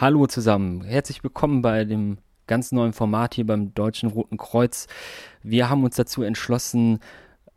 Hallo 0.00 0.26
zusammen, 0.26 0.82
herzlich 0.82 1.22
willkommen 1.22 1.60
bei 1.60 1.84
dem 1.84 2.16
ganz 2.46 2.72
neuen 2.72 2.94
Format 2.94 3.34
hier 3.34 3.44
beim 3.44 3.74
Deutschen 3.74 4.08
Roten 4.08 4.38
Kreuz. 4.38 4.86
Wir 5.42 5.68
haben 5.68 5.84
uns 5.84 5.94
dazu 5.94 6.22
entschlossen, 6.22 7.00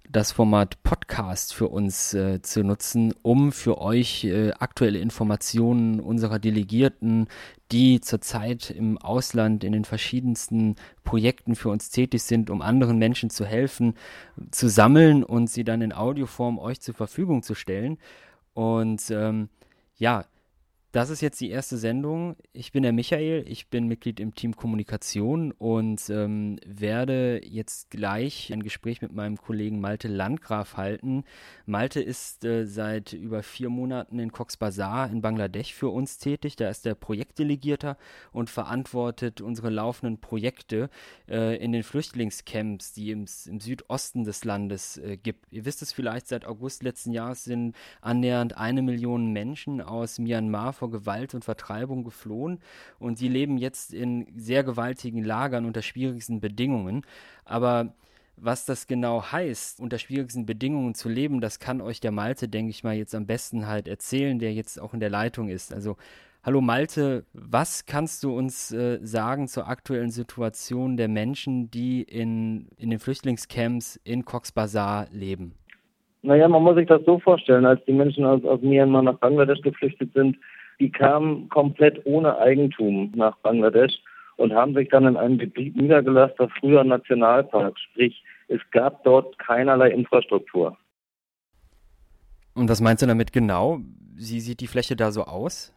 das 0.10 0.34
Format 0.34 0.84
Podcast 0.84 1.54
für 1.54 1.70
uns 1.70 2.14
äh, 2.14 2.42
zu 2.42 2.66
nutzen, 2.66 3.14
um 3.21 3.54
für 3.54 3.78
euch 3.78 4.26
äh, 4.26 4.52
aktuelle 4.60 5.00
Informationen 5.00 6.02
unserer 6.02 6.38
Delegierten, 6.38 7.28
die 7.71 8.01
zurzeit 8.01 8.71
im 8.71 8.97
Ausland 8.97 9.63
in 9.63 9.71
den 9.71 9.85
verschiedensten 9.85 10.75
Projekten 11.05 11.55
für 11.55 11.69
uns 11.69 11.91
tätig 11.91 12.23
sind, 12.23 12.49
um 12.49 12.62
anderen 12.62 12.97
Menschen 12.97 13.29
zu 13.29 13.46
helfen, 13.46 13.94
zu 14.51 14.67
sammeln 14.67 15.23
und 15.23 15.49
sie 15.49 15.63
dann 15.63 15.81
in 15.81 15.94
Audioform 15.94 16.59
euch 16.59 16.81
zur 16.81 16.94
Verfügung 16.94 17.41
zu 17.41 17.55
stellen. 17.55 17.99
Und 18.53 19.09
ähm, 19.12 19.48
ja, 19.95 20.25
das 20.94 21.09
ist 21.09 21.21
jetzt 21.21 21.41
die 21.41 21.49
erste 21.49 21.77
Sendung. 21.77 22.35
Ich 22.53 22.71
bin 22.71 22.84
der 22.84 22.93
Michael, 22.93 23.43
ich 23.48 23.67
bin 23.67 23.88
Mitglied 23.88 24.20
im 24.20 24.35
Team 24.35 24.55
Kommunikation 24.55 25.51
und 25.51 26.07
ähm, 26.11 26.59
werde 26.67 27.41
jetzt 27.43 27.89
gleich 27.89 28.53
ein 28.53 28.61
Gespräch 28.61 29.01
mit 29.01 29.11
meinem 29.11 29.37
Kollegen 29.37 29.81
Malte 29.81 30.07
Landgraf 30.07 30.77
halten. 30.77 31.23
Malte 31.65 31.99
ist 31.99 32.45
äh, 32.45 32.67
seit 32.67 33.11
über 33.11 33.41
vier 33.41 33.70
Monaten 33.70 34.20
in 34.20 34.31
Cox's 34.31 34.57
Bazar 34.57 35.09
in 35.09 35.23
Bangladesch 35.23 35.73
für 35.73 35.89
uns 35.89 36.20
tätig. 36.20 36.57
Da 36.57 36.70
ist 36.70 36.85
er 36.85 36.93
Projektdelegierter 36.93 37.98
und 38.31 38.51
verantwortet 38.51 39.41
unsere 39.41 39.71
laufenden 39.71 40.21
Projekte 40.21 40.91
äh, 41.27 41.57
in 41.57 41.71
den 41.71 41.81
Flüchtlingscamps, 41.81 42.93
die 42.93 43.09
im, 43.09 43.25
im 43.48 43.59
Südosten 43.59 44.25
des 44.25 44.45
Landes 44.45 44.98
äh, 44.98 45.17
gibt. 45.17 45.51
Ihr 45.51 45.65
wisst 45.65 45.81
es 45.81 45.91
vielleicht, 45.91 46.27
seit 46.27 46.45
August 46.45 46.84
letzten 46.84 47.13
Jahres 47.13 47.45
sind 47.45 47.75
annähernd 48.01 48.57
eine 48.57 48.84
Million 48.84 49.34
Menschen 49.34 49.81
aus 49.81 50.20
Myanmar 50.20 50.71
vor 50.83 50.91
Gewalt 50.91 51.33
und 51.33 51.45
Vertreibung 51.45 52.03
geflohen 52.03 52.59
und 52.99 53.17
sie 53.17 53.29
leben 53.29 53.57
jetzt 53.57 53.93
in 53.93 54.27
sehr 54.35 54.65
gewaltigen 54.65 55.23
Lagern 55.23 55.63
unter 55.63 55.81
schwierigsten 55.81 56.41
Bedingungen. 56.41 57.03
Aber 57.45 57.93
was 58.35 58.65
das 58.65 58.85
genau 58.85 59.23
heißt, 59.31 59.79
unter 59.79 59.98
schwierigsten 59.98 60.45
Bedingungen 60.45 60.93
zu 60.93 61.07
leben, 61.07 61.40
das 61.40 61.59
kann 61.59 61.79
euch 61.79 62.01
der 62.01 62.12
Malte, 62.12 62.49
denke 62.49 62.71
ich 62.71 62.84
mal, 62.84 62.95
jetzt 62.95 63.15
am 63.15 63.25
besten 63.25 63.65
halt 63.65 63.87
erzählen, 63.87 64.40
der 64.40 64.53
jetzt 64.53 64.78
auch 64.81 64.94
in 64.94 65.00
der 65.00 65.09
Leitung 65.09 65.48
ist. 65.48 65.73
Also, 65.73 65.95
hallo 66.44 66.59
Malte, 66.59 67.23
was 67.31 67.86
kannst 67.86 68.22
du 68.25 68.36
uns 68.36 68.73
äh, 68.73 69.00
sagen 69.02 69.47
zur 69.47 69.70
aktuellen 69.70 70.12
Situation 70.12 70.97
der 70.97 71.08
Menschen, 71.08 71.72
die 71.72 72.02
in, 72.02 72.68
in 72.78 72.90
den 72.90 73.00
Flüchtlingscamps 73.00 74.02
in 74.03 74.25
Cox's 74.25 74.52
Bazar 74.52 75.08
leben? 75.14 75.53
Naja, 76.23 76.47
man 76.47 76.64
muss 76.64 76.75
sich 76.75 76.88
das 76.88 77.03
so 77.06 77.20
vorstellen, 77.20 77.66
als 77.66 77.84
die 77.86 77.92
Menschen 77.92 78.23
aus, 78.23 78.44
aus 78.45 78.62
Myanmar 78.62 79.03
nach 79.03 79.18
Bangladesch 79.20 79.62
geflüchtet 79.62 80.14
sind, 80.14 80.38
die 80.80 80.92
kamen 80.92 81.50
komplett 81.50 82.06
ohne 82.06 82.38
Eigentum 82.38 83.12
nach 83.16 83.38
Bangladesch 83.38 83.94
und 84.38 84.54
haben 84.54 84.74
sich 84.74 84.90
dann 84.90 85.06
in 85.06 85.18
einem 85.18 85.38
Gebiet 85.38 85.76
niedergelassen, 85.76 86.36
das 86.38 86.50
früher 86.60 86.84
Nationalpark, 86.84 87.78
sprich 87.80 88.24
es 88.48 88.62
gab 88.72 89.04
dort 89.04 89.38
keinerlei 89.40 89.90
Infrastruktur. 89.90 90.78
Und 92.54 92.70
was 92.70 92.82
meinst 92.82 93.02
du 93.02 93.08
damit 93.08 93.34
genau? 93.34 93.80
Wie 94.16 94.40
sieht 94.40 94.60
die 94.60 94.68
Fläche 94.68 94.96
da 94.96 95.12
so 95.12 95.24
aus? 95.24 95.74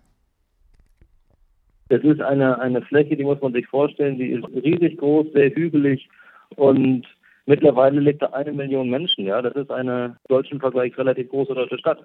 Es 1.89 2.03
ist 2.03 2.21
eine, 2.21 2.59
eine 2.61 2.83
Fläche, 2.83 3.17
die 3.17 3.25
muss 3.25 3.41
man 3.41 3.53
sich 3.53 3.67
vorstellen, 3.69 4.19
die 4.19 4.31
ist 4.31 4.45
riesig 4.49 4.99
groß, 4.99 5.29
sehr 5.33 5.55
hügelig 5.55 6.09
und 6.57 7.07
mittlerweile 7.47 8.01
lebt 8.01 8.23
da 8.23 8.27
eine 8.27 8.53
Million 8.53 8.91
Menschen. 8.91 9.25
Ja, 9.25 9.41
das 9.41 9.55
ist 9.55 9.71
eine 9.71 10.17
deutschen 10.29 10.61
Vergleich 10.61 10.99
relativ 10.99 11.29
große 11.29 11.55
deutsche 11.55 11.79
Stadt 11.79 12.01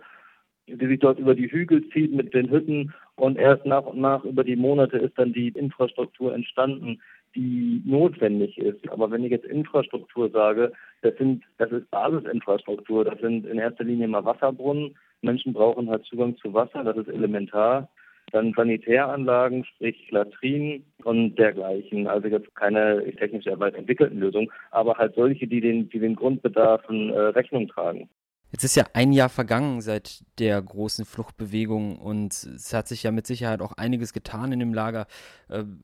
die 0.77 0.87
sich 0.87 0.99
dort 0.99 1.19
über 1.19 1.35
die 1.35 1.51
Hügel 1.51 1.87
zieht 1.89 2.13
mit 2.13 2.33
den 2.33 2.49
Hütten 2.49 2.93
und 3.15 3.37
erst 3.37 3.65
nach 3.65 3.85
und 3.85 3.99
nach 3.99 4.23
über 4.23 4.43
die 4.43 4.55
Monate 4.55 4.97
ist 4.97 5.17
dann 5.17 5.33
die 5.33 5.49
Infrastruktur 5.49 6.33
entstanden, 6.33 6.99
die 7.35 7.81
notwendig 7.85 8.57
ist. 8.57 8.87
Aber 8.89 9.11
wenn 9.11 9.23
ich 9.23 9.31
jetzt 9.31 9.45
Infrastruktur 9.45 10.29
sage, 10.29 10.71
das 11.01 11.15
sind, 11.17 11.43
das 11.57 11.71
ist 11.71 11.89
Basisinfrastruktur. 11.91 13.05
Das 13.05 13.19
sind 13.19 13.45
in 13.45 13.57
erster 13.57 13.83
Linie 13.83 14.07
mal 14.07 14.25
Wasserbrunnen. 14.25 14.95
Menschen 15.21 15.53
brauchen 15.53 15.89
halt 15.89 16.05
Zugang 16.05 16.35
zu 16.37 16.53
Wasser, 16.53 16.83
das 16.83 16.97
ist 16.97 17.09
elementar. 17.09 17.89
Dann 18.31 18.53
Sanitäranlagen, 18.53 19.65
sprich 19.65 20.09
Latrinen 20.11 20.85
und 21.03 21.35
dergleichen. 21.35 22.07
Also 22.07 22.27
jetzt 22.27 22.53
keine 22.55 23.03
technisch 23.17 23.43
sehr 23.43 23.59
weit 23.59 23.75
entwickelten 23.75 24.19
Lösungen, 24.19 24.49
aber 24.71 24.97
halt 24.97 25.15
solche, 25.15 25.47
die 25.47 25.59
den, 25.59 25.89
die 25.89 25.99
den 25.99 26.15
Grundbedarfen 26.15 27.09
äh, 27.09 27.19
Rechnung 27.19 27.67
tragen. 27.67 28.09
Jetzt 28.51 28.63
ist 28.63 28.75
ja 28.75 28.83
ein 28.93 29.13
Jahr 29.13 29.29
vergangen 29.29 29.81
seit 29.81 30.23
der 30.39 30.61
großen 30.61 31.05
Fluchtbewegung 31.05 31.97
und 31.97 32.33
es 32.33 32.73
hat 32.73 32.87
sich 32.87 33.03
ja 33.03 33.11
mit 33.11 33.25
Sicherheit 33.25 33.61
auch 33.61 33.73
einiges 33.73 34.11
getan 34.11 34.51
in 34.51 34.59
dem 34.59 34.73
Lager. 34.73 35.07
Ähm, 35.49 35.83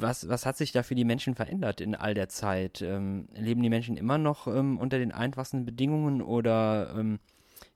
was, 0.00 0.28
was 0.28 0.46
hat 0.46 0.56
sich 0.56 0.72
da 0.72 0.82
für 0.82 0.94
die 0.94 1.04
Menschen 1.04 1.34
verändert 1.34 1.80
in 1.80 1.94
all 1.94 2.14
der 2.14 2.28
Zeit? 2.28 2.82
Ähm, 2.82 3.28
leben 3.36 3.62
die 3.62 3.68
Menschen 3.68 3.96
immer 3.96 4.18
noch 4.18 4.46
ähm, 4.46 4.78
unter 4.78 4.98
den 4.98 5.12
einfachsten 5.12 5.64
Bedingungen 5.64 6.22
oder 6.22 7.18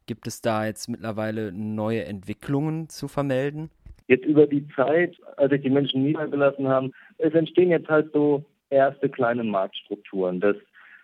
gibt 0.07 0.27
es 0.27 0.41
da 0.41 0.67
jetzt 0.67 0.89
mittlerweile 0.89 1.53
neue 1.53 2.05
Entwicklungen 2.05 2.89
zu 2.89 3.07
vermelden? 3.07 3.71
Jetzt 4.09 4.25
über 4.25 4.47
die 4.47 4.67
Zeit, 4.75 5.17
als 5.37 5.53
sich 5.53 5.63
die 5.63 5.71
Menschen 5.71 6.03
niedergelassen 6.03 6.67
haben, 6.67 6.93
es 7.19 7.33
entstehen 7.33 7.71
jetzt 7.71 7.89
halt 7.89 8.13
so 8.13 8.45
erste 8.71 9.09
kleine 9.09 9.45
Marktstrukturen, 9.45 10.41
dass 10.41 10.57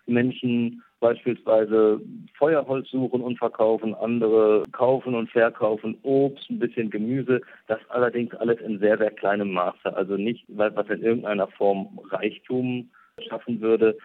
Menschen 0.06 0.82
beispielsweise 1.00 2.00
Feuerholz 2.38 2.90
suchen 2.90 3.20
und 3.20 3.38
verkaufen, 3.38 3.94
andere 3.94 4.62
kaufen 4.72 5.14
und 5.14 5.30
verkaufen 5.30 5.98
Obst, 6.02 6.48
ein 6.50 6.58
bisschen 6.58 6.90
Gemüse, 6.90 7.42
das 7.66 7.78
allerdings 7.90 8.34
alles 8.34 8.60
in 8.60 8.78
sehr, 8.78 8.96
sehr 8.96 9.10
kleinem 9.10 9.52
Maße, 9.52 9.94
also 9.94 10.16
nicht, 10.16 10.44
was 10.48 10.88
in 10.88 11.02
irgendeiner 11.02 11.48
Form 11.48 11.98
Reichtum 12.10 12.90
schaffen 13.28 13.60
würde. 13.60 13.96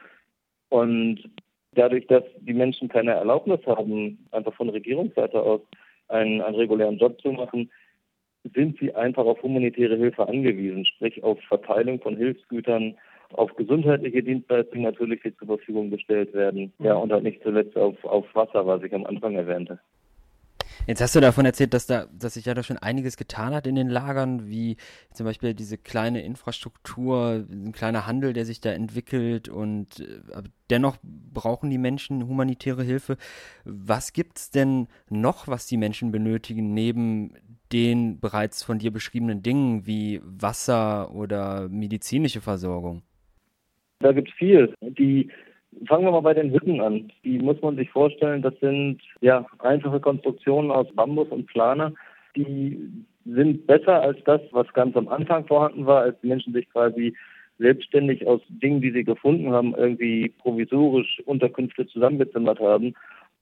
Und 0.69 1.29
dadurch, 1.73 2.07
dass 2.07 2.23
die 2.41 2.53
Menschen 2.53 2.89
keine 2.89 3.11
Erlaubnis 3.11 3.59
haben, 3.65 4.25
einfach 4.31 4.53
von 4.53 4.69
Regierungsseite 4.69 5.41
aus 5.41 5.61
einen, 6.09 6.41
einen 6.41 6.55
regulären 6.55 6.97
Job 6.97 7.19
zu 7.21 7.31
machen, 7.31 7.71
sind 8.55 8.77
sie 8.79 8.93
einfach 8.95 9.25
auf 9.25 9.41
humanitäre 9.43 9.95
Hilfe 9.95 10.27
angewiesen, 10.27 10.85
sprich 10.85 11.23
auf 11.23 11.39
Verteilung 11.47 12.01
von 12.01 12.17
Hilfsgütern, 12.17 12.95
auf 13.33 13.55
gesundheitliche 13.55 14.23
Dienstleistungen 14.23 14.83
natürlich 14.83 15.21
die 15.21 15.35
zur 15.37 15.47
Verfügung 15.47 15.89
gestellt 15.89 16.33
werden. 16.33 16.73
Ja, 16.79 16.95
und 16.95 17.11
halt 17.11 17.23
nicht 17.23 17.41
zuletzt 17.43 17.75
auf, 17.77 18.03
auf 18.03 18.25
Wasser, 18.33 18.65
was 18.65 18.83
ich 18.83 18.93
am 18.93 19.05
Anfang 19.05 19.35
erwähnte. 19.35 19.79
Jetzt 20.87 20.99
hast 20.99 21.15
du 21.15 21.19
davon 21.19 21.45
erzählt, 21.45 21.75
dass 21.75 21.85
da, 21.85 22.07
dass 22.11 22.33
sich 22.33 22.45
ja 22.45 22.55
da 22.55 22.63
schon 22.63 22.77
einiges 22.77 23.15
getan 23.15 23.53
hat 23.53 23.67
in 23.67 23.75
den 23.75 23.87
Lagern, 23.87 24.47
wie 24.47 24.77
zum 25.13 25.25
Beispiel 25.25 25.53
diese 25.53 25.77
kleine 25.77 26.21
Infrastruktur, 26.21 27.45
ein 27.49 27.71
kleiner 27.71 28.07
Handel, 28.07 28.33
der 28.33 28.45
sich 28.45 28.61
da 28.61 28.71
entwickelt 28.71 29.47
und 29.47 29.99
äh, 29.99 30.41
dennoch 30.71 30.97
brauchen 31.03 31.69
die 31.69 31.77
Menschen 31.77 32.27
humanitäre 32.27 32.83
Hilfe. 32.83 33.17
Was 33.63 34.11
gibt's 34.11 34.49
denn 34.49 34.87
noch, 35.09 35.47
was 35.47 35.67
die 35.67 35.77
Menschen 35.77 36.11
benötigen, 36.11 36.73
neben 36.73 37.35
den 37.71 38.19
bereits 38.19 38.63
von 38.63 38.79
dir 38.79 38.91
beschriebenen 38.91 39.43
Dingen 39.43 39.85
wie 39.85 40.19
Wasser 40.23 41.13
oder 41.13 41.69
medizinische 41.69 42.41
Versorgung? 42.41 43.03
Da 44.01 44.11
gibt 44.11 44.29
es 44.29 44.33
viel. 44.35 44.73
Die 44.81 45.29
Fangen 45.87 46.03
wir 46.03 46.11
mal 46.11 46.21
bei 46.21 46.33
den 46.33 46.51
Hütten 46.51 46.81
an. 46.81 47.11
Die 47.23 47.39
muss 47.39 47.61
man 47.61 47.77
sich 47.77 47.89
vorstellen, 47.89 48.41
das 48.41 48.53
sind 48.59 48.99
ja 49.21 49.45
einfache 49.59 49.99
Konstruktionen 49.99 50.69
aus 50.69 50.87
Bambus 50.93 51.29
und 51.29 51.47
Plane. 51.47 51.93
Die 52.35 52.77
sind 53.25 53.65
besser 53.67 54.01
als 54.01 54.17
das, 54.25 54.41
was 54.51 54.71
ganz 54.73 54.95
am 54.97 55.07
Anfang 55.07 55.45
vorhanden 55.47 55.85
war, 55.85 56.01
als 56.01 56.19
die 56.21 56.27
Menschen 56.27 56.53
sich 56.53 56.69
quasi 56.69 57.15
selbstständig 57.57 58.27
aus 58.27 58.41
Dingen, 58.49 58.81
die 58.81 58.91
sie 58.91 59.03
gefunden 59.03 59.51
haben, 59.51 59.73
irgendwie 59.75 60.29
provisorisch 60.39 61.21
Unterkünfte 61.25 61.87
zusammengezimmert 61.87 62.59
haben. 62.59 62.93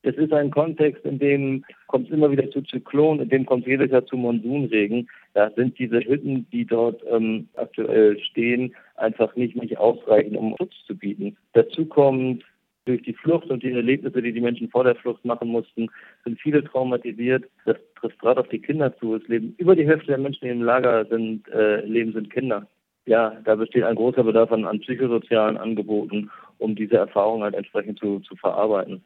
Es 0.02 0.16
ist 0.16 0.32
ein 0.32 0.50
Kontext, 0.50 1.04
in 1.06 1.20
dem 1.20 1.66
kommt 1.88 2.08
es 2.08 2.14
immer 2.14 2.32
wieder 2.32 2.50
zu 2.52 2.62
Zyklonen, 2.62 3.24
in 3.24 3.30
dem 3.30 3.46
kommt 3.46 3.64
es 3.64 3.70
jedes 3.70 3.92
Jahr 3.92 4.06
zu 4.06 4.16
Monsunregen. 4.16 5.10
Da 5.34 5.52
sind 5.52 5.78
diese 5.78 6.00
Hütten, 6.00 6.48
die 6.52 6.66
dort 6.66 7.04
ähm, 7.10 7.50
aktuell 7.56 8.18
stehen, 8.19 8.74
einfach 8.96 9.36
nicht, 9.36 9.57
nicht 9.57 9.78
ausreichend, 9.78 10.38
um 10.38 10.56
Schutz 10.57 10.74
zu 10.88 10.96
bieten. 10.98 11.36
Dazu 11.54 11.86
kommt 11.86 12.44
durch 12.86 13.04
die 13.04 13.13
Flucht 13.13 13.50
und 13.50 13.62
die 13.62 13.72
Erlebnisse, 13.72 14.22
die 14.22 14.31
die 14.31 14.42
Menschen 14.42 14.69
vor 14.69 14.86
der 14.86 14.96
Flucht 14.96 15.24
machen 15.25 15.50
mussten, 15.50 15.90
sind 16.24 16.40
viele 16.40 16.63
traumatisiert. 16.63 17.44
Das 17.66 17.78
trifft 18.00 18.19
gerade 18.19 18.40
auf 18.40 18.48
die 18.48 18.60
Kinder 18.60 18.95
zu. 18.98 19.16
Es 19.16 19.28
leben 19.28 19.54
über 19.57 19.75
die 19.75 19.86
Hälfte 19.86 20.07
der 20.07 20.18
Menschen, 20.18 20.45
die 20.45 20.52
im 20.52 20.63
Lager 20.63 21.06
sind, 21.06 21.48
äh, 21.50 21.81
leben, 21.81 22.13
sind 22.13 22.31
Kinder. 22.31 22.68
Ja, 23.06 23.38
da 23.44 23.56
besteht 23.56 23.84
ein 23.84 23.95
großer 23.95 24.24
Bedarf 24.24 24.52
an, 24.52 24.66
an 24.66 24.80
psychosozialen 24.80 25.57
Angeboten, 25.57 26.30
um 26.57 26.75
diese 26.75 26.95
Erfahrung 26.95 27.44
halt 27.44 27.56
entsprechend 27.56 28.00
zu, 28.00 28.19
zu 28.22 28.36
verarbeiten. 28.36 29.04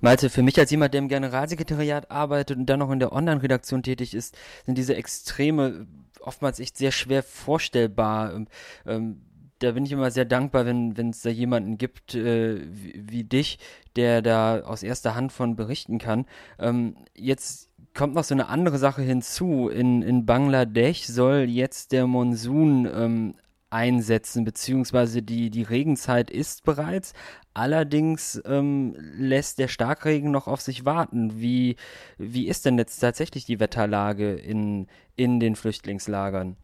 Malte, 0.00 0.30
für 0.30 0.42
mich 0.42 0.58
als 0.58 0.70
jemand, 0.70 0.94
der 0.94 1.00
im 1.00 1.08
Generalsekretariat 1.08 2.10
arbeitet 2.10 2.56
und 2.56 2.66
dann 2.66 2.78
noch 2.78 2.90
in 2.90 3.00
der 3.00 3.12
Online-Redaktion 3.12 3.82
tätig 3.82 4.14
ist, 4.14 4.36
sind 4.66 4.78
diese 4.78 4.94
Extreme 4.96 5.86
oftmals 6.20 6.60
echt 6.60 6.76
sehr 6.76 6.92
schwer 6.92 7.22
vorstellbar. 7.22 8.34
Ähm, 8.34 8.46
ähm 8.86 9.20
da 9.60 9.72
bin 9.72 9.84
ich 9.84 9.90
immer 9.92 10.12
sehr 10.12 10.24
dankbar, 10.24 10.66
wenn 10.66 11.10
es 11.10 11.22
da 11.22 11.30
jemanden 11.30 11.78
gibt 11.78 12.14
äh, 12.14 12.60
wie, 12.70 13.02
wie, 13.04 13.24
dich, 13.24 13.58
der 13.96 14.22
da 14.22 14.60
aus 14.60 14.84
erster 14.84 15.16
Hand 15.16 15.32
von 15.32 15.56
berichten 15.56 15.98
kann. 15.98 16.26
Ähm, 16.60 16.94
jetzt 17.14 17.68
kommt 17.92 18.14
noch 18.14 18.24
so 18.24 18.34
eine 18.34 18.48
andere 18.48 18.78
Sache 18.78 19.02
hinzu. 19.02 19.68
In, 19.68 20.02
in 20.02 20.26
Bangladesch 20.26 21.04
soll 21.06 21.46
jetzt 21.48 21.90
der 21.90 22.06
Monsun 22.06 22.88
ähm, 22.92 23.34
einsetzen, 23.70 24.44
beziehungsweise 24.44 25.22
die, 25.22 25.50
die 25.50 25.62
Regenzeit 25.62 26.30
ist 26.30 26.64
bereits. 26.64 27.12
Allerdings 27.54 28.42
ähm, 28.46 28.94
lässt 28.98 29.58
der 29.58 29.68
Starkregen 29.68 30.30
noch 30.30 30.46
auf 30.46 30.60
sich 30.60 30.84
warten. 30.84 31.40
Wie, 31.40 31.76
wie 32.18 32.48
ist 32.48 32.64
denn 32.66 32.78
jetzt 32.78 32.98
tatsächlich 33.00 33.44
die 33.44 33.60
Wetterlage 33.60 34.34
in, 34.34 34.86
in 35.16 35.40
den 35.40 35.54
Flüchtlingslagern? 35.54 36.56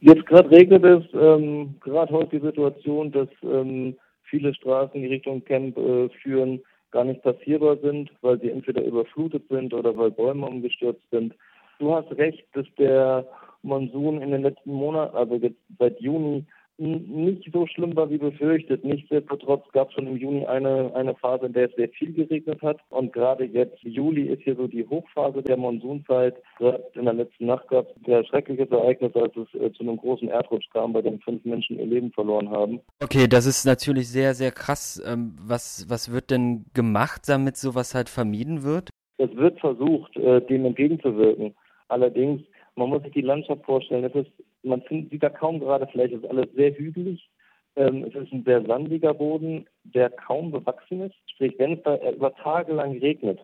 Jetzt 0.00 0.26
gerade 0.26 0.50
regnet 0.50 0.84
es, 0.84 1.04
ähm, 1.14 1.76
gerade 1.80 2.12
heute 2.12 2.40
die 2.40 2.44
Situation, 2.44 3.12
dass 3.12 3.28
ähm, 3.44 3.96
viele 4.24 4.52
Straßen 4.52 5.00
in 5.00 5.08
Richtung 5.08 5.44
Camp 5.44 5.78
äh, 5.78 6.08
führen, 6.22 6.60
gar 6.90 7.04
nicht 7.04 7.22
passierbar 7.22 7.76
sind, 7.78 8.10
weil 8.20 8.40
sie 8.40 8.50
entweder 8.50 8.84
überflutet 8.84 9.44
sind 9.48 9.72
oder 9.72 9.96
weil 9.96 10.10
Bäume 10.10 10.46
umgestürzt 10.46 11.02
sind. 11.10 11.34
Du 11.78 11.94
hast 11.94 12.10
recht, 12.12 12.44
dass 12.52 12.66
der 12.78 13.26
Monsun 13.62 14.20
in 14.20 14.30
den 14.30 14.42
letzten 14.42 14.72
Monaten, 14.72 15.16
also 15.16 15.40
seit 15.78 16.00
Juni, 16.00 16.44
nicht 16.78 17.48
so 17.52 17.66
schlimm 17.66 17.94
war 17.94 18.10
wie 18.10 18.18
befürchtet. 18.18 18.84
Nichtsdestotrotz 18.84 19.64
gab 19.72 19.88
es 19.88 19.94
schon 19.94 20.06
im 20.06 20.16
Juni 20.16 20.46
eine, 20.46 20.92
eine 20.94 21.14
Phase, 21.14 21.46
in 21.46 21.52
der 21.52 21.68
es 21.68 21.76
sehr 21.76 21.88
viel 21.90 22.12
geregnet 22.12 22.60
hat. 22.62 22.80
Und 22.88 23.12
gerade 23.12 23.44
jetzt, 23.44 23.78
Juli, 23.82 24.28
ist 24.28 24.42
hier 24.42 24.56
so 24.56 24.66
die 24.66 24.86
Hochphase 24.88 25.42
der 25.42 25.56
Monsunzeit. 25.56 26.34
Gerade 26.58 26.82
in 26.94 27.04
der 27.04 27.14
letzten 27.14 27.46
Nacht 27.46 27.68
gab 27.68 27.88
es 27.88 27.96
ein 27.96 28.04
sehr 28.06 28.24
schreckliches 28.24 28.70
Ereignis, 28.70 29.14
als 29.14 29.36
es 29.36 29.60
äh, 29.60 29.72
zu 29.72 29.82
einem 29.82 29.96
großen 29.96 30.28
Erdrutsch 30.28 30.68
kam, 30.72 30.92
bei 30.92 31.02
dem 31.02 31.20
fünf 31.20 31.44
Menschen 31.44 31.78
ihr 31.78 31.86
Leben 31.86 32.10
verloren 32.10 32.50
haben. 32.50 32.80
Okay, 33.02 33.28
das 33.28 33.46
ist 33.46 33.64
natürlich 33.64 34.08
sehr, 34.08 34.34
sehr 34.34 34.50
krass. 34.50 35.00
Ähm, 35.06 35.36
was, 35.40 35.86
was 35.88 36.12
wird 36.12 36.30
denn 36.30 36.64
gemacht, 36.74 37.22
damit 37.28 37.56
sowas 37.56 37.94
halt 37.94 38.08
vermieden 38.08 38.64
wird? 38.64 38.90
Es 39.18 39.34
wird 39.36 39.60
versucht, 39.60 40.16
äh, 40.16 40.40
dem 40.40 40.64
entgegenzuwirken. 40.64 41.54
Allerdings 41.88 42.40
man 42.76 42.88
muss 42.88 43.02
sich 43.02 43.12
die 43.12 43.20
Landschaft 43.20 43.64
vorstellen. 43.64 44.04
Es 44.04 44.14
ist, 44.14 44.30
man 44.62 44.82
findet, 44.82 45.10
sieht 45.10 45.22
da 45.22 45.30
kaum 45.30 45.60
gerade 45.60 45.86
Fläche. 45.86 46.16
Es 46.16 46.22
ist 46.22 46.30
alles 46.30 46.48
sehr 46.54 46.76
hügelig. 46.76 47.28
Ähm, 47.76 48.04
es 48.04 48.14
ist 48.14 48.32
ein 48.32 48.44
sehr 48.44 48.64
sandiger 48.64 49.14
Boden, 49.14 49.66
der 49.84 50.10
kaum 50.10 50.50
bewachsen 50.50 51.02
ist. 51.02 51.16
Sprich, 51.26 51.54
wenn 51.58 51.74
es 51.74 51.82
da 51.82 51.96
über 52.10 52.34
Tage 52.34 52.72
lang 52.72 52.98
regnet, 52.98 53.40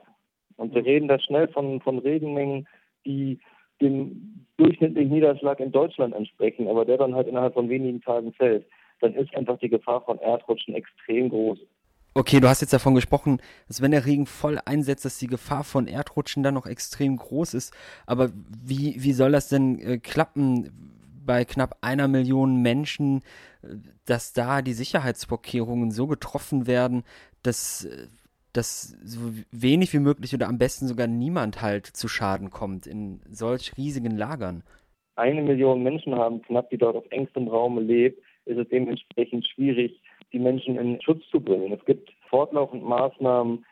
und 0.57 0.75
wir 0.75 0.85
reden 0.85 1.09
da 1.09 1.19
schnell 1.21 1.49
von, 1.49 1.81
von 1.81 1.99
Regenmengen, 1.99 2.67
die 3.07 3.39
dem 3.81 4.45
durchschnittlichen 4.57 5.13
Niederschlag 5.13 5.61
in 5.61 5.71
Deutschland 5.71 6.15
entsprechen, 6.15 6.67
aber 6.67 6.85
der 6.85 6.99
dann 6.99 7.15
halt 7.15 7.29
innerhalb 7.29 7.55
von 7.55 7.69
wenigen 7.69 8.01
Tagen 8.01 8.33
fällt, 8.33 8.67
dann 9.01 9.15
ist 9.15 9.35
einfach 9.37 9.59
die 9.59 9.69
Gefahr 9.69 10.01
von 10.03 10.19
Erdrutschen 10.19 10.75
extrem 10.75 11.29
groß. 11.29 11.61
Okay, 12.19 12.41
du 12.41 12.49
hast 12.49 12.63
jetzt 12.63 12.73
davon 12.73 12.97
gesprochen, 12.97 13.41
dass 13.69 13.81
wenn 13.81 13.93
der 13.93 14.05
Regen 14.05 14.27
voll 14.27 14.59
einsetzt, 14.65 15.05
dass 15.05 15.21
die 15.21 15.29
Gefahr 15.29 15.63
von 15.63 15.87
Erdrutschen 15.87 16.43
dann 16.43 16.55
noch 16.55 16.67
extrem 16.67 17.17
groß 17.17 17.55
ist. 17.55 17.73
Aber 18.07 18.31
wie, 18.61 18.97
wie 18.99 19.13
soll 19.13 19.31
das 19.31 19.49
denn 19.49 19.79
äh, 19.79 19.99
klappen 19.99 20.73
bei 21.25 21.45
knapp 21.45 21.77
einer 21.81 22.09
Million 22.09 22.61
Menschen, 22.61 23.23
äh, 23.63 23.77
dass 24.05 24.33
da 24.33 24.63
die 24.63 24.73
Sicherheitsvorkehrungen 24.73 25.93
so 25.93 26.09
getroffen 26.09 26.67
werden, 26.67 27.05
dass, 27.45 27.85
äh, 27.85 28.09
dass 28.53 28.99
so 29.05 29.21
wenig 29.53 29.93
wie 29.93 30.01
möglich 30.01 30.35
oder 30.35 30.49
am 30.49 30.59
besten 30.59 30.89
sogar 30.89 31.07
niemand 31.07 31.63
halt 31.63 31.87
zu 31.87 32.09
Schaden 32.09 32.51
kommt 32.51 32.89
in 32.89 33.21
solch 33.31 33.77
riesigen 33.77 34.17
Lagern? 34.17 34.65
Eine 35.15 35.43
Million 35.43 35.85
Menschen 35.85 36.17
haben 36.17 36.43
knapp, 36.43 36.69
die 36.71 36.79
dort 36.79 36.97
auf 36.97 37.07
engstem 37.11 37.47
Raum 37.47 37.79
lebt, 37.79 38.21
ist 38.45 38.59
es 38.59 38.69
dementsprechend 38.71 39.47
schwierig, 39.47 40.03
die 40.33 40.39
Menschen 40.39 40.77
in 40.77 41.01
Schutz 41.03 41.23
zu 41.31 41.41
bringen. 41.41 41.73
Es 41.73 41.85
gibt 41.85 42.11
fortlaufend 42.29 42.85
Maßnahmen, 42.85 43.65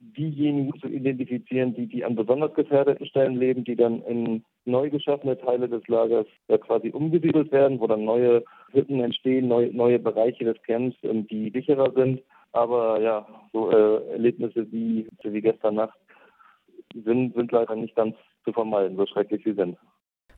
diejenigen 0.00 0.78
zu 0.80 0.88
identifizieren, 0.88 1.74
die, 1.74 1.86
die 1.86 2.04
an 2.04 2.14
besonders 2.14 2.54
gefährdeten 2.54 3.06
Stellen 3.06 3.36
leben, 3.36 3.64
die 3.64 3.76
dann 3.76 4.02
in 4.02 4.44
neu 4.64 4.90
geschaffene 4.90 5.38
Teile 5.38 5.68
des 5.68 5.86
Lagers 5.88 6.26
ja, 6.48 6.58
quasi 6.58 6.90
umgesiedelt 6.90 7.50
werden, 7.50 7.80
wo 7.80 7.86
dann 7.86 8.04
neue 8.04 8.44
Hütten 8.72 9.00
entstehen, 9.00 9.48
neue, 9.48 9.74
neue 9.74 9.98
Bereiche 9.98 10.44
des 10.44 10.60
Camps, 10.62 10.96
ähm, 11.02 11.26
die 11.28 11.50
sicherer 11.50 11.92
sind. 11.92 12.22
Aber 12.52 13.00
ja, 13.00 13.26
so 13.52 13.70
äh, 13.70 14.12
Erlebnisse 14.12 14.70
wie, 14.70 15.08
wie 15.22 15.40
gestern 15.40 15.76
Nacht 15.76 15.98
sind, 16.92 17.34
sind 17.34 17.52
leider 17.52 17.76
nicht 17.76 17.94
ganz 17.94 18.16
zu 18.44 18.52
vermeiden, 18.52 18.96
so 18.96 19.06
schrecklich 19.06 19.42
sie 19.44 19.52
sind. 19.54 19.78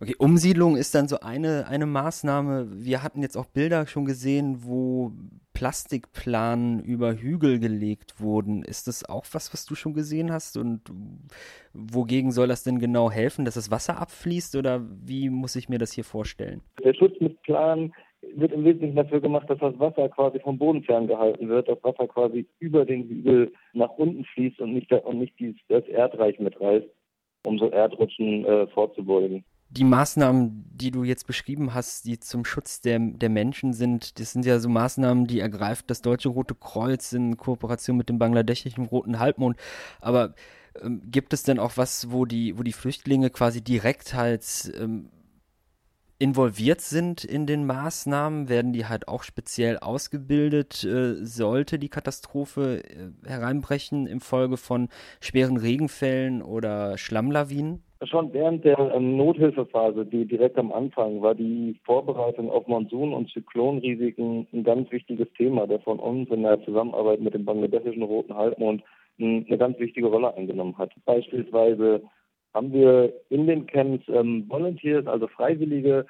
Okay, 0.03 0.17
Umsiedlung 0.19 0.75
ist 0.77 0.97
dann 0.97 1.07
so 1.07 1.21
eine, 1.21 1.69
eine 1.69 1.87
Maßnahme. 1.87 2.67
Wir 2.73 3.05
hatten 3.05 3.23
jetzt 3.23 3.37
auch 3.37 3.47
Bilder 3.47 3.87
schon 3.87 4.05
gesehen, 4.05 4.65
wo 4.65 5.13
Plastikplanen 5.55 6.83
über 6.83 7.15
Hügel 7.15 7.61
gelegt 7.61 8.21
wurden. 8.21 8.65
Ist 8.65 8.89
das 8.89 9.09
auch 9.09 9.25
was, 9.31 9.53
was 9.53 9.65
du 9.65 9.77
schon 9.77 9.95
gesehen 9.95 10.33
hast? 10.33 10.57
Und 10.57 10.81
wogegen 11.73 12.33
soll 12.33 12.49
das 12.49 12.65
denn 12.65 12.81
genau 12.81 13.13
helfen, 13.13 13.45
dass 13.45 13.55
das 13.55 13.71
Wasser 13.71 14.01
abfließt 14.03 14.57
oder 14.57 14.83
wie 15.07 15.31
muss 15.31 15.55
ich 15.55 15.69
mir 15.69 15.79
das 15.79 15.93
hier 15.93 16.03
vorstellen? 16.03 16.63
Der 16.83 16.95
Schutz 16.95 17.15
mit 17.21 17.41
Plan 17.43 17.93
wird 18.35 18.51
im 18.51 18.65
Wesentlichen 18.65 18.97
dafür 18.97 19.21
gemacht, 19.21 19.49
dass 19.49 19.61
das 19.61 19.79
Wasser 19.79 20.09
quasi 20.09 20.41
vom 20.41 20.59
Boden 20.59 20.83
ferngehalten 20.83 21.49
wird, 21.49 21.69
das 21.69 21.79
Wasser 21.85 22.09
quasi 22.09 22.49
über 22.59 22.85
den 22.85 23.05
Hügel 23.05 23.53
nach 23.73 23.91
unten 23.91 24.25
fließt 24.25 24.59
und 24.63 24.75
nicht, 24.75 24.91
und 24.91 25.21
nicht 25.21 25.35
das 25.69 25.87
Erdreich 25.87 26.41
mitreißt, 26.41 26.89
um 27.47 27.59
so 27.61 27.71
Erdrutschen 27.71 28.45
äh, 28.45 28.67
vorzubeugen 28.67 29.45
die 29.73 29.85
Maßnahmen, 29.85 30.67
die 30.75 30.91
du 30.91 31.03
jetzt 31.03 31.27
beschrieben 31.27 31.73
hast, 31.73 32.05
die 32.05 32.21
zum 32.21 32.45
Schutz 32.45 32.83
der, 32.83 32.99
der 32.99 33.31
Menschen 33.31 33.73
sind, 33.73 34.21
das 34.21 34.33
sind 34.33 34.45
ja 34.45 34.59
so 34.59 34.69
Maßnahmen, 34.69 35.27
die 35.27 35.41
ergreift 35.41 35.89
das 35.89 36.03
Deutsche 36.03 36.29
Rote 36.29 36.55
Kreuz 36.55 37.13
in 37.13 37.39
Kooperation 37.39 37.97
mit 37.97 38.11
dem 38.11 38.19
bangladeschischen 38.19 38.85
Roten 38.85 39.19
Halbmond. 39.19 39.57
Aber 40.01 40.35
ähm, 40.81 41.01
gibt 41.11 41.33
es 41.33 41.43
denn 41.43 41.59
auch 41.59 41.77
was, 41.77 42.11
wo 42.11 42.27
die, 42.27 42.59
wo 42.59 42.63
die 42.63 42.75
Flüchtlinge 42.75 43.31
quasi 43.31 43.63
direkt 43.63 44.13
halt 44.13 44.73
ähm, 44.79 45.09
involviert 46.23 46.81
sind 46.81 47.25
in 47.25 47.47
den 47.47 47.67
Maßnahmen? 47.67 48.49
Werden 48.49 48.73
die 48.73 48.87
halt 48.87 49.09
auch 49.09 49.25
speziell 49.25 49.79
ausgebildet? 49.79 50.85
Äh, 50.85 51.15
sollte 51.15 51.81
die 51.81 51.89
Katastrophe 51.89 52.85
äh, 52.85 53.29
hereinbrechen 53.29 54.07
im 54.07 54.21
Folge 54.21 54.57
von 54.57 54.89
schweren 55.21 55.57
Regenfällen 55.57 56.41
oder 56.41 56.97
Schlammlawinen? 56.97 57.83
Schon 58.05 58.33
während 58.33 58.65
der 58.65 58.79
ähm, 58.79 59.17
Nothilfephase, 59.17 60.07
die 60.07 60.25
direkt 60.25 60.59
am 60.59 60.73
Anfang 60.73 61.23
war, 61.23 61.35
die 61.35 61.81
Vorbereitung 61.85 62.51
auf 62.51 62.69
Monsun- 62.69 63.15
und 63.15 63.29
Zyklonrisiken 63.31 64.47
ein 64.53 64.63
ganz 64.63 64.93
wichtiges 64.93 65.27
Thema, 65.37 65.67
der 65.67 65.81
von 65.81 65.99
uns 65.99 66.31
in 66.31 66.45
der 66.45 66.63
Zusammenarbeit 66.65 67.21
mit 67.21 67.35
dem 67.35 67.45
bangladeschischen 67.45 68.03
Roten 68.05 68.35
Halbmond 68.35 68.85
eine 69.19 69.59
ganz 69.59 69.79
wichtige 69.79 70.07
Rolle 70.07 70.35
eingenommen 70.35 70.79
hat. 70.79 70.93
Beispielsweise 71.05 72.03
haben 72.55 72.73
wir 72.73 73.13
in 73.31 73.47
den 73.47 73.67
Camps 73.67 74.05
ähm, 74.09 74.47
Volunteers, 74.49 75.07
also 75.07 75.27
Freiwillige, 75.29 76.07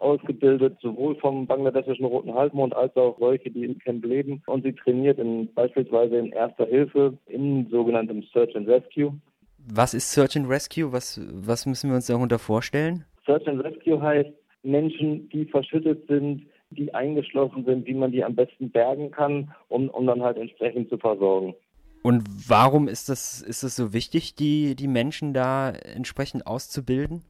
ausgebildet, 0.00 0.78
sowohl 0.80 1.14
vom 1.16 1.46
bangladeschischen 1.46 2.06
Roten 2.06 2.34
Halbmond 2.34 2.74
als 2.74 2.96
auch 2.96 3.18
solche, 3.18 3.50
die 3.50 3.64
im 3.64 3.78
Camp 3.78 4.04
leben. 4.04 4.42
Und 4.46 4.64
sie 4.64 4.72
trainiert 4.72 5.18
in, 5.18 5.52
beispielsweise 5.54 6.16
in 6.16 6.32
Erster 6.32 6.66
Hilfe, 6.66 7.18
in 7.26 7.68
sogenanntem 7.70 8.22
Search 8.32 8.56
and 8.56 8.68
Rescue. 8.68 9.12
Was 9.58 9.94
ist 9.94 10.10
Search 10.10 10.36
and 10.36 10.48
Rescue? 10.48 10.90
Was, 10.92 11.20
was 11.32 11.66
müssen 11.66 11.90
wir 11.90 11.96
uns 11.96 12.06
darunter 12.06 12.38
vorstellen? 12.38 13.04
Search 13.26 13.46
and 13.46 13.62
Rescue 13.62 14.00
heißt 14.00 14.30
Menschen, 14.62 15.28
die 15.28 15.44
verschüttet 15.44 16.06
sind, 16.08 16.46
die 16.70 16.92
eingeschlossen 16.94 17.64
sind, 17.64 17.86
wie 17.86 17.94
man 17.94 18.12
die 18.12 18.24
am 18.24 18.34
besten 18.34 18.70
bergen 18.70 19.10
kann, 19.10 19.52
um, 19.68 19.88
um 19.90 20.06
dann 20.06 20.22
halt 20.22 20.38
entsprechend 20.38 20.88
zu 20.88 20.98
versorgen. 20.98 21.54
Und 22.02 22.24
warum 22.48 22.88
ist 22.88 23.08
das, 23.08 23.42
ist 23.42 23.62
es 23.62 23.76
so 23.76 23.92
wichtig, 23.92 24.34
die, 24.34 24.74
die 24.74 24.88
Menschen 24.88 25.34
da 25.34 25.70
entsprechend 25.70 26.46
auszubilden? 26.46 27.22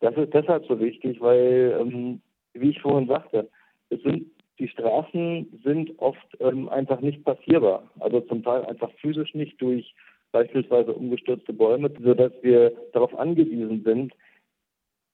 Das 0.00 0.16
ist 0.16 0.34
deshalb 0.34 0.66
so 0.66 0.78
wichtig, 0.80 1.20
weil, 1.20 1.78
ähm, 1.80 2.20
wie 2.52 2.70
ich 2.70 2.82
vorhin 2.82 3.08
sagte, 3.08 3.48
es 3.88 4.02
sind, 4.02 4.26
die 4.58 4.68
Straßen 4.68 5.60
sind 5.64 5.98
oft 5.98 6.36
ähm, 6.40 6.68
einfach 6.68 7.00
nicht 7.00 7.24
passierbar. 7.24 7.90
Also 8.00 8.20
zum 8.22 8.42
Teil 8.42 8.64
einfach 8.66 8.90
physisch 9.00 9.32
nicht 9.34 9.60
durch 9.60 9.94
beispielsweise 10.32 10.92
umgestürzte 10.92 11.52
Bäume, 11.52 11.90
sodass 12.02 12.32
wir 12.42 12.72
darauf 12.92 13.14
angewiesen 13.18 13.82
sind, 13.84 14.12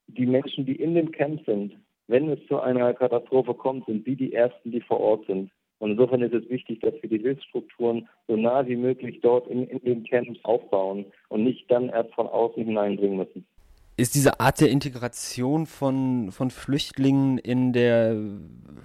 die 0.07 0.25
Menschen, 0.25 0.65
die 0.65 0.75
in 0.75 0.95
den 0.95 1.11
Camps 1.11 1.45
sind, 1.45 1.77
wenn 2.07 2.29
es 2.29 2.39
zu 2.47 2.59
einer 2.59 2.93
Katastrophe 2.93 3.53
kommt, 3.53 3.85
sind 3.85 4.05
sie 4.05 4.15
die 4.15 4.33
Ersten, 4.33 4.71
die 4.71 4.81
vor 4.81 4.99
Ort 4.99 5.27
sind. 5.27 5.51
Und 5.79 5.91
insofern 5.91 6.21
ist 6.21 6.33
es 6.33 6.49
wichtig, 6.49 6.81
dass 6.81 6.93
wir 7.01 7.09
die 7.09 7.19
Hilfsstrukturen 7.19 8.07
so 8.27 8.35
nah 8.35 8.67
wie 8.67 8.75
möglich 8.75 9.19
dort 9.21 9.47
in, 9.47 9.63
in 9.67 9.79
den 9.79 10.03
Camps 10.03 10.37
aufbauen 10.43 11.05
und 11.29 11.43
nicht 11.43 11.71
dann 11.71 11.89
erst 11.89 12.13
von 12.13 12.27
außen 12.27 12.63
hineinbringen 12.63 13.17
müssen. 13.17 13.45
Ist 13.99 14.15
diese 14.15 14.39
Art 14.39 14.61
der 14.61 14.69
Integration 14.69 15.65
von, 15.65 16.31
von 16.31 16.51
Flüchtlingen 16.51 17.37
in 17.37 17.73
der 17.73 18.15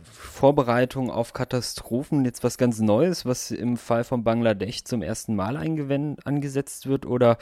Vorbereitung 0.02 1.08
auf 1.08 1.32
Katastrophen 1.32 2.24
jetzt 2.24 2.42
was 2.42 2.58
ganz 2.58 2.80
Neues, 2.80 3.24
was 3.24 3.52
im 3.52 3.76
Fall 3.76 4.02
von 4.02 4.24
Bangladesch 4.24 4.82
zum 4.82 5.02
ersten 5.02 5.36
Mal 5.36 5.56
angesetzt 5.56 6.88
wird? 6.88 7.06
Oder 7.06 7.38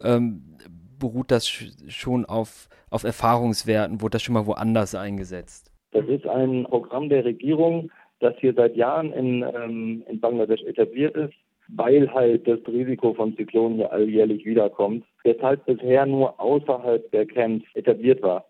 ähm, 0.00 0.56
beruht 1.00 1.32
das 1.32 1.48
schon 1.48 2.26
auf, 2.26 2.68
auf 2.90 3.02
Erfahrungswerten? 3.02 4.00
Wurde 4.00 4.12
das 4.12 4.22
schon 4.22 4.34
mal 4.34 4.46
woanders 4.46 4.94
eingesetzt? 4.94 5.72
Das 5.90 6.06
ist 6.06 6.26
ein 6.26 6.64
Programm 6.64 7.08
der 7.08 7.24
Regierung, 7.24 7.90
das 8.20 8.34
hier 8.38 8.54
seit 8.54 8.76
Jahren 8.76 9.12
in, 9.12 9.42
ähm, 9.42 10.04
in 10.08 10.20
Bangladesch 10.20 10.62
etabliert 10.62 11.16
ist 11.16 11.34
weil 11.68 12.12
halt 12.12 12.46
das 12.46 12.60
Risiko 12.68 13.14
von 13.14 13.36
Zyklonen 13.36 13.80
ja 13.80 13.86
alljährlich 13.86 14.44
wiederkommt. 14.44 15.04
weshalb 15.24 15.66
bisher 15.66 16.06
nur 16.06 16.38
außerhalb 16.40 17.10
der 17.10 17.26
Camps 17.26 17.66
etabliert 17.74 18.22
war. 18.22 18.46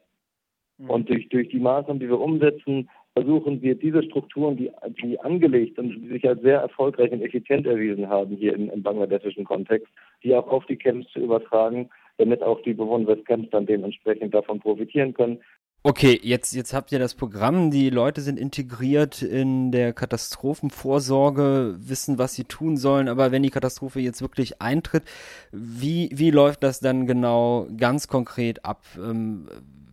Mhm. 0.78 0.90
Und 0.90 1.08
durch, 1.08 1.28
durch 1.30 1.49
die 1.49 1.58
Maßnahmen, 1.58 2.00
die 2.00 2.08
wir 2.08 2.20
umsetzen, 2.20 2.90
versuchen 3.14 3.62
wir 3.62 3.75
diese 3.76 4.02
Strukturen, 4.02 4.58
die, 4.58 4.70
die 5.02 5.18
angelegt 5.18 5.78
und 5.78 5.88
die 5.88 6.08
sich 6.08 6.28
als 6.28 6.42
sehr 6.42 6.61
erfolgreich 6.61 7.11
und 7.12 7.23
effizient 7.23 7.66
erwiesen 7.66 8.11
haben 8.11 8.37
hier 8.37 8.54
im, 8.54 8.68
im 8.68 8.82
bangladeschischen 8.82 9.44
Kontext, 9.44 9.88
die 10.23 10.35
auch 10.35 10.49
auf 10.49 10.66
die 10.66 10.76
Camps 10.76 11.11
zu 11.12 11.20
übertragen, 11.20 11.88
damit 12.18 12.42
auch 12.42 12.61
die 12.61 12.75
Bewohner 12.75 13.14
des 13.14 13.25
Camps 13.25 13.49
dann 13.50 13.64
dementsprechend 13.64 14.35
davon 14.35 14.61
profitieren 14.61 15.14
können. 15.14 15.38
Okay, 15.83 16.18
jetzt, 16.21 16.52
jetzt 16.52 16.75
habt 16.75 16.90
ihr 16.90 16.99
das 16.99 17.14
Programm, 17.14 17.71
die 17.71 17.90
Leute 17.90 18.21
sind 18.21 18.40
integriert 18.40 19.23
in 19.23 19.71
der 19.71 19.92
Katastrophenvorsorge, 19.92 21.76
wissen, 21.78 22.18
was 22.18 22.35
sie 22.35 22.42
tun 22.42 22.76
sollen, 22.76 23.09
aber 23.09 23.30
wenn 23.30 23.45
die 23.45 23.50
Katastrophe 23.50 24.00
jetzt 24.00 24.21
wirklich 24.21 24.61
eintritt, 24.61 25.04
wie, 25.52 26.11
wie 26.12 26.33
läuft 26.33 26.64
das 26.64 26.80
dann 26.80 27.06
genau 27.06 27.68
ganz 27.76 28.09
konkret 28.09 28.64
ab? 28.64 28.83
Ähm, 28.97 29.47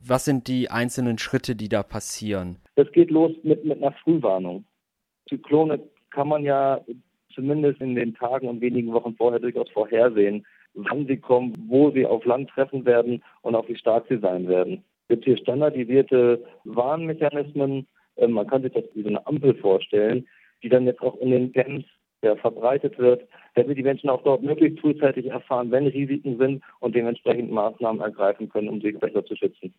was 0.04 0.26
sind 0.26 0.48
die 0.48 0.72
einzelnen 0.72 1.20
Schritte, 1.20 1.56
die 1.56 1.70
da 1.70 1.84
passieren? 1.84 2.58
Das 2.76 2.92
geht 2.92 3.12
los 3.12 3.32
mit, 3.44 3.64
mit 3.64 3.78
einer 3.78 3.94
Frühwarnung. 4.04 4.66
Zyklone 5.30 5.80
kann 6.10 6.28
man 6.28 6.44
ja 6.44 6.82
zumindest 7.34 7.82
in 7.82 7.96
den 7.96 8.14
Tagen 8.16 8.48
und 8.48 8.62
wenigen 8.62 8.92
Wochen 8.94 9.16
vorher 9.16 9.40
durchaus 9.40 9.70
vorhersehen, 9.70 10.46
wann 10.74 11.08
sie 11.08 11.18
kommen, 11.18 11.54
wo 11.68 11.92
sie 11.92 12.06
auf 12.06 12.26
Land 12.26 12.50
treffen 12.50 12.86
werden 12.86 13.24
und 13.42 13.56
auch 13.56 13.68
wie 13.68 13.78
stark 13.78 14.06
sie 14.10 14.18
sein 14.18 14.48
werden. 14.48 14.84
Gibt 15.10 15.26
hier 15.26 15.38
standardisierte 15.38 16.44
Warnmechanismen. 16.64 17.88
Ähm, 18.18 18.32
man 18.32 18.48
kann 18.48 18.64
sich 18.64 18.74
das 18.74 18.84
wie 18.94 19.04
so 19.04 19.10
eine 19.10 19.26
Ampel 19.26 19.56
vorstellen, 19.56 20.28
die 20.62 20.70
dann 20.70 20.86
jetzt 20.86 21.02
auch 21.02 21.18
in 21.18 21.32
den 21.32 21.52
Camps 21.52 21.86
ja, 22.24 22.36
verbreitet 22.38 22.98
wird, 22.98 23.28
damit 23.56 23.78
die 23.78 23.84
Menschen 23.84 24.10
auch 24.10 24.24
dort 24.24 24.42
möglichst 24.42 24.80
frühzeitig 24.80 25.28
erfahren, 25.28 25.72
wenn 25.72 25.88
Risiken 25.88 26.38
sind 26.38 26.64
und 26.80 26.96
dementsprechend 26.96 27.52
Maßnahmen 27.52 28.02
ergreifen 28.02 28.50
können, 28.50 28.70
um 28.70 28.82
sich 28.82 28.98
besser 28.98 29.26
zu 29.26 29.36
schützen. 29.36 29.74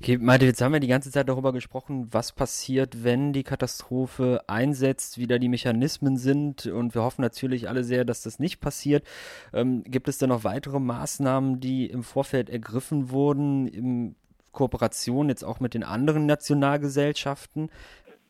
Okay, 0.00 0.16
Malte, 0.16 0.46
jetzt 0.46 0.62
haben 0.62 0.72
wir 0.72 0.78
die 0.78 0.86
ganze 0.86 1.10
Zeit 1.10 1.28
darüber 1.28 1.52
gesprochen, 1.52 2.06
was 2.12 2.32
passiert, 2.32 3.02
wenn 3.02 3.32
die 3.32 3.42
Katastrophe 3.42 4.42
einsetzt, 4.46 5.18
wie 5.18 5.26
da 5.26 5.38
die 5.38 5.48
Mechanismen 5.48 6.16
sind 6.16 6.66
und 6.66 6.94
wir 6.94 7.02
hoffen 7.02 7.20
natürlich 7.20 7.68
alle 7.68 7.82
sehr, 7.82 8.04
dass 8.04 8.22
das 8.22 8.38
nicht 8.38 8.60
passiert. 8.60 9.02
Ähm, 9.52 9.82
gibt 9.84 10.06
es 10.06 10.18
da 10.18 10.28
noch 10.28 10.44
weitere 10.44 10.78
Maßnahmen, 10.78 11.58
die 11.58 11.86
im 11.86 12.04
Vorfeld 12.04 12.48
ergriffen 12.48 13.10
wurden, 13.10 13.66
in 13.66 14.14
Kooperation 14.58 15.28
jetzt 15.28 15.44
auch 15.44 15.60
mit 15.60 15.74
den 15.74 15.84
anderen 15.84 16.26
Nationalgesellschaften? 16.26 17.70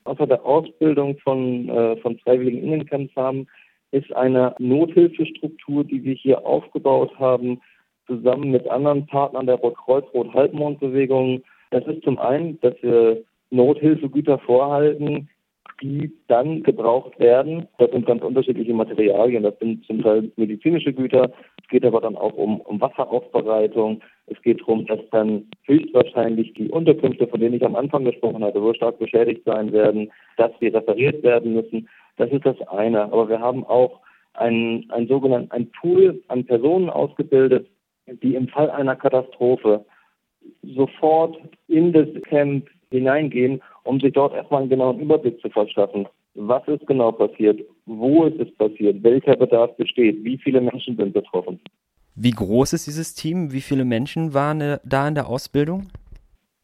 Außer 0.04 0.26
der 0.26 0.44
Ausbildung 0.44 1.18
von, 1.18 1.68
äh, 1.68 1.96
von 1.96 2.18
freiwilligen 2.18 2.62
Innencamps 2.62 3.14
haben, 3.16 3.46
ist 3.90 4.12
eine 4.14 4.54
Nothilfestruktur, 4.58 5.84
die 5.84 6.04
wir 6.04 6.14
hier 6.14 6.46
aufgebaut 6.46 7.18
haben, 7.18 7.60
zusammen 8.06 8.50
mit 8.50 8.68
anderen 8.68 9.06
Partnern 9.06 9.46
der 9.46 9.56
Rotkreuz-Rot-Halbmond-Bewegung 9.56 11.42
das 11.70 11.86
ist 11.86 12.02
zum 12.02 12.18
einen, 12.18 12.60
dass 12.60 12.74
wir 12.82 13.22
Nothilfegüter 13.50 14.38
vorhalten, 14.38 15.28
die 15.82 16.10
dann 16.26 16.62
gebraucht 16.62 17.18
werden. 17.18 17.68
Das 17.78 17.90
sind 17.90 18.06
ganz 18.06 18.22
unterschiedliche 18.22 18.74
Materialien. 18.74 19.42
Das 19.42 19.58
sind 19.58 19.84
zum 19.86 20.02
Teil 20.02 20.32
medizinische 20.36 20.92
Güter. 20.92 21.30
Es 21.68 21.72
geht 21.72 21.84
aber 21.84 22.00
dann 22.00 22.16
auch 22.16 22.32
um, 22.32 22.62
um 22.62 22.80
Wasseraufbereitung. 22.80 24.00
Es 24.24 24.40
geht 24.40 24.62
darum, 24.62 24.86
dass 24.86 25.00
dann 25.10 25.50
höchstwahrscheinlich 25.64 26.54
die 26.54 26.70
Unterkünfte, 26.70 27.26
von 27.26 27.38
denen 27.38 27.56
ich 27.56 27.62
am 27.62 27.76
Anfang 27.76 28.06
gesprochen 28.06 28.42
hatte, 28.42 28.58
so 28.58 28.72
stark 28.72 28.98
beschädigt 28.98 29.42
sein 29.44 29.70
werden, 29.70 30.10
dass 30.38 30.50
sie 30.60 30.68
repariert 30.68 31.22
werden 31.22 31.52
müssen. 31.52 31.86
Das 32.16 32.30
ist 32.30 32.46
das 32.46 32.58
eine. 32.68 33.02
Aber 33.02 33.28
wir 33.28 33.40
haben 33.40 33.64
auch 33.64 34.00
ein, 34.32 34.86
ein 34.88 35.08
sogenannten 35.08 35.50
ein 35.50 35.70
Pool 35.78 36.22
an 36.28 36.46
Personen 36.46 36.88
ausgebildet, 36.88 37.68
die 38.06 38.34
im 38.34 38.48
Fall 38.48 38.70
einer 38.70 38.96
Katastrophe 38.96 39.84
sofort 40.62 41.36
in 41.66 41.92
das 41.92 42.08
Camp 42.30 42.66
hineingehen, 42.90 43.60
um 43.84 44.00
sich 44.00 44.14
dort 44.14 44.32
erstmal 44.32 44.62
einen 44.62 44.70
genauen 44.70 45.00
Überblick 45.00 45.38
zu 45.42 45.50
verschaffen. 45.50 46.08
Was 46.34 46.66
ist 46.68 46.86
genau 46.86 47.12
passiert? 47.12 47.60
Wo 47.86 48.24
ist 48.24 48.38
es 48.38 48.54
passiert? 48.54 49.02
Welcher 49.02 49.36
Bedarf 49.36 49.76
besteht? 49.76 50.22
Wie 50.24 50.38
viele 50.38 50.60
Menschen 50.60 50.96
sind 50.96 51.12
betroffen? 51.12 51.60
Wie 52.14 52.30
groß 52.30 52.72
ist 52.72 52.86
dieses 52.86 53.14
Team? 53.14 53.52
Wie 53.52 53.60
viele 53.60 53.84
Menschen 53.84 54.34
waren 54.34 54.60
äh, 54.60 54.78
da 54.84 55.08
in 55.08 55.14
der 55.14 55.28
Ausbildung? 55.28 55.88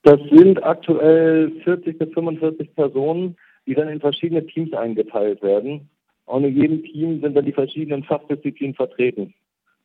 Das 0.02 0.21
sind 0.30 0.62
aktuell 0.62 1.50
40 1.64 1.99
bis 1.99 2.12
45 2.12 2.75
Personen, 2.75 3.37
die 3.66 3.75
dann 3.75 3.88
in 3.88 4.00
verschiedene 4.00 4.47
Teams 4.47 4.73
eingeteilt 4.75 5.42
werden. 5.42 5.88
Und 6.26 6.44
in 6.44 6.56
jedem 6.56 6.83
Team 6.83 7.21
sind 7.21 7.35
dann 7.35 7.44
die 7.44 7.52
verschiedenen 7.52 8.02
Fachdisziplinen 8.04 8.75
vertreten. 8.75 9.35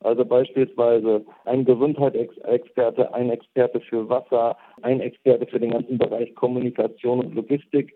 Also 0.01 0.23
beispielsweise 0.23 1.25
ein 1.45 1.65
Gesundheitsexperte, 1.65 3.13
ein 3.13 3.29
Experte 3.29 3.81
für 3.81 4.07
Wasser, 4.07 4.57
ein 4.81 5.01
Experte 5.01 5.45
für 5.45 5.59
den 5.59 5.71
ganzen 5.71 5.97
Bereich 5.97 6.33
Kommunikation 6.35 7.19
und 7.19 7.35
Logistik, 7.35 7.93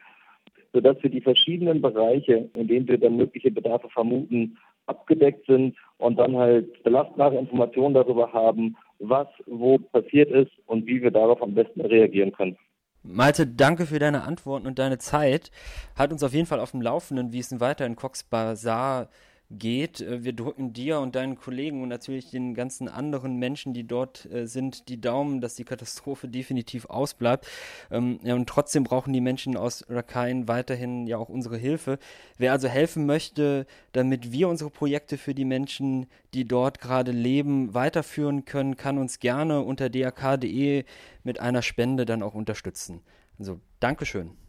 sodass 0.73 0.97
wir 1.01 1.09
die 1.09 1.21
verschiedenen 1.21 1.81
Bereiche, 1.81 2.49
in 2.55 2.67
denen 2.67 2.87
wir 2.87 2.97
dann 2.97 3.15
mögliche 3.15 3.51
Bedarfe 3.51 3.89
vermuten, 3.89 4.57
abgedeckt 4.87 5.45
sind 5.45 5.77
und 5.97 6.17
dann 6.17 6.35
halt 6.35 6.83
belastbare 6.83 7.37
Informationen 7.37 7.93
darüber 7.93 8.33
haben, 8.33 8.75
was 8.99 9.27
wo 9.45 9.77
passiert 9.77 10.31
ist 10.31 10.51
und 10.65 10.85
wie 10.87 11.01
wir 11.01 11.11
darauf 11.11 11.41
am 11.41 11.53
besten 11.53 11.81
reagieren 11.81 12.31
können. 12.31 12.57
Malte, 13.03 13.45
danke 13.45 13.85
für 13.85 13.99
deine 13.99 14.23
Antworten 14.23 14.65
und 14.65 14.79
deine 14.79 14.97
Zeit. 14.97 15.51
Halt 15.97 16.11
uns 16.11 16.23
auf 16.23 16.33
jeden 16.33 16.45
Fall 16.45 16.59
auf 16.59 16.71
dem 16.71 16.81
Laufenden, 16.81 17.33
wie 17.33 17.39
es 17.39 17.59
weiter 17.59 17.85
in 17.85 17.95
Cox 17.95 18.23
Bazar 18.23 19.09
geht. 19.57 20.01
Äh, 20.01 20.23
wir 20.23 20.33
drücken 20.33 20.73
dir 20.73 20.99
und 20.99 21.15
deinen 21.15 21.37
Kollegen 21.37 21.81
und 21.81 21.89
natürlich 21.89 22.31
den 22.31 22.53
ganzen 22.53 22.87
anderen 22.87 23.37
Menschen, 23.37 23.73
die 23.73 23.85
dort 23.85 24.25
äh, 24.31 24.45
sind, 24.45 24.89
die 24.89 24.99
Daumen, 24.99 25.41
dass 25.41 25.55
die 25.55 25.63
Katastrophe 25.63 26.27
definitiv 26.27 26.85
ausbleibt. 26.85 27.47
Ähm, 27.91 28.19
und 28.23 28.47
trotzdem 28.49 28.83
brauchen 28.83 29.13
die 29.13 29.21
Menschen 29.21 29.57
aus 29.57 29.85
Rakhine 29.89 30.47
weiterhin 30.47 31.07
ja 31.07 31.17
auch 31.17 31.29
unsere 31.29 31.57
Hilfe. 31.57 31.99
Wer 32.37 32.51
also 32.51 32.67
helfen 32.67 33.05
möchte, 33.05 33.65
damit 33.91 34.31
wir 34.31 34.49
unsere 34.49 34.69
Projekte 34.69 35.17
für 35.17 35.33
die 35.33 35.45
Menschen, 35.45 36.07
die 36.33 36.45
dort 36.45 36.79
gerade 36.79 37.11
leben, 37.11 37.73
weiterführen 37.73 38.45
können, 38.45 38.77
kann 38.77 38.97
uns 38.97 39.19
gerne 39.19 39.61
unter 39.61 39.89
dak.de 39.89 40.85
mit 41.23 41.39
einer 41.39 41.61
Spende 41.61 42.05
dann 42.05 42.23
auch 42.23 42.33
unterstützen. 42.33 43.01
Also 43.39 43.59
Dankeschön. 43.79 44.42